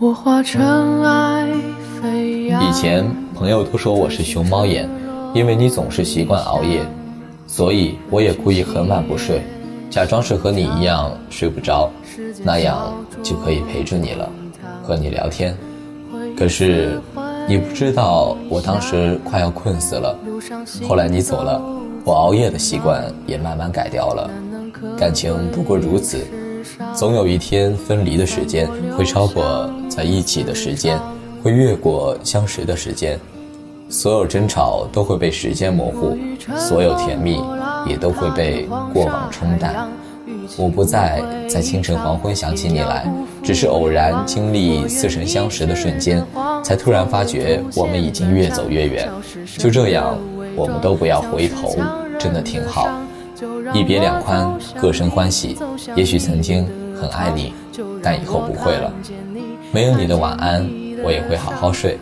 [0.00, 1.48] 我化尘埃
[2.00, 2.68] 飞扬。
[2.68, 4.88] 以前朋友都说我是熊猫眼，
[5.32, 6.84] 因为你总是习惯熬夜，
[7.46, 9.42] 所以我也故意很晚不睡，
[9.90, 11.88] 假装是和你一样睡不着，
[12.42, 12.92] 那样
[13.22, 14.28] 就可以陪着你了，
[14.82, 15.56] 和你聊天。
[16.36, 17.00] 可是
[17.46, 20.18] 你不知道，我当时快要困死了。
[20.88, 21.62] 后来你走了，
[22.04, 24.28] 我熬夜的习惯也慢慢改掉了。
[24.98, 26.26] 感情不过如此。
[26.94, 30.98] 总有一天，分离的时间会超过在一起的时间，
[31.42, 33.18] 会越过相识的时间。
[33.90, 36.16] 所有争吵都会被时间模糊，
[36.56, 37.40] 所有甜蜜
[37.86, 39.88] 也都会被过往冲淡。
[40.56, 43.06] 我不再在清晨黄昏想起你来，
[43.42, 46.24] 只是偶然经历似曾相识的瞬间，
[46.62, 49.08] 才突然发觉我们已经越走越远。
[49.58, 50.18] 就这样，
[50.56, 51.76] 我们都不要回头，
[52.18, 52.88] 真的挺好。
[53.72, 55.56] 一别两宽，各生欢喜。
[55.94, 56.66] 也许曾经
[57.00, 57.52] 很爱你，
[58.02, 58.92] 但以后不会了。
[59.72, 60.68] 没有你的晚安，
[61.02, 61.96] 我也会好好睡；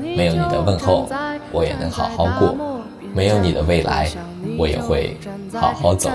[0.00, 1.08] 没有你的问候，
[1.50, 2.54] 我也能好好过；
[3.12, 4.08] 没有你的未来，
[4.56, 5.16] 我也会
[5.52, 6.10] 好好走。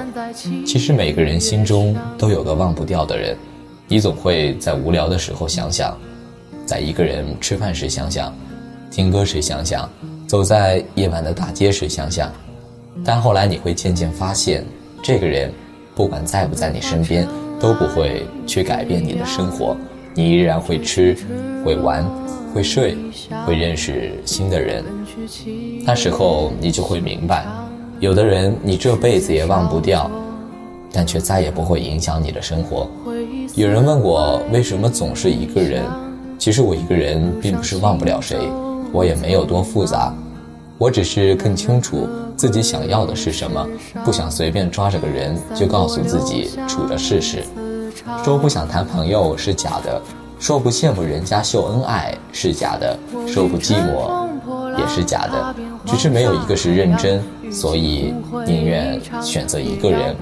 [0.65, 3.35] 其实每个人心中都有个忘不掉的人，
[3.87, 5.97] 你总会在无聊的时候想想，
[6.65, 8.33] 在一个人吃饭时想想，
[8.89, 9.89] 听歌时想想，
[10.25, 12.31] 走在夜晚的大街时想想。
[13.05, 14.65] 但后来你会渐渐发现，
[15.01, 15.51] 这个人，
[15.95, 17.27] 不管在不在你身边，
[17.59, 19.75] 都不会去改变你的生活。
[20.13, 21.17] 你依然会吃，
[21.65, 22.05] 会玩，
[22.53, 22.95] 会睡，
[23.45, 24.83] 会认识新的人。
[25.83, 27.45] 那时候你就会明白，
[27.99, 30.09] 有的人你这辈子也忘不掉，
[30.91, 32.87] 但却再也不会影响你的生活。
[33.55, 35.83] 有人问我为什么总是一个人，
[36.37, 38.37] 其实我一个人并不是忘不了谁，
[38.91, 40.13] 我也没有多复杂，
[40.77, 42.07] 我只是更清楚。
[42.43, 43.65] 自己想要的是什么？
[44.03, 47.41] 不想随便抓着个人就告诉自己处着试试。
[48.21, 50.01] 说不想谈朋友是假的，
[50.39, 54.27] 说不羡慕人家秀恩爱是假的，说不寂寞
[54.77, 55.55] 也是假的。
[55.85, 58.13] 只是没有一个是认真，所以
[58.45, 60.13] 宁愿选择一个人。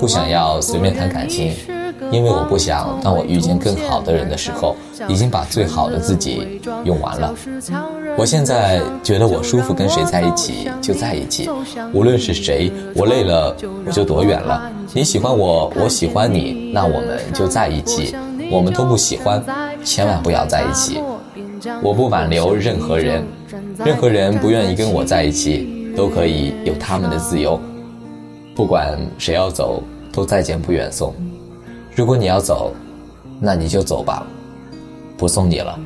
[0.00, 1.54] 不想要随便谈感情，
[2.10, 4.76] 因为我不想当我遇见更好的人的时候，
[5.08, 7.34] 已经把最好的自己用完了。
[8.16, 11.48] 我现在觉得我舒服，跟谁在一起就在一起，
[11.92, 13.56] 无论是谁，我累了
[13.86, 14.70] 我就躲远了。
[14.92, 18.14] 你喜欢我，我喜欢你，那我们就在一起。
[18.50, 19.40] 我们都不喜欢，
[19.84, 20.98] 千万不要在一起。
[21.82, 23.22] 我不挽留任何人，
[23.84, 27.60] 任何人不愿意跟我在一起，都可以有他们的自由。
[28.56, 29.80] 不管谁要走，
[30.12, 31.14] 都再见不远送。
[31.94, 32.72] 如果你要走，
[33.40, 34.26] 那你就走吧，
[35.16, 35.78] 不送你了。